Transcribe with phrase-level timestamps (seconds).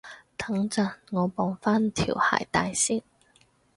[0.35, 3.03] 等陣，我綁返條鞋帶先